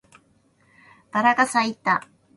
[1.11, 2.07] バラが咲いた